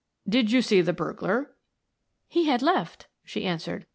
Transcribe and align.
"Did 0.27 0.51
you 0.51 0.63
see 0.63 0.81
the 0.81 0.93
burglar?" 0.93 1.53
"He 2.27 2.47
had 2.47 2.63
left," 2.63 3.05
she 3.23 3.45
answered. 3.45 3.85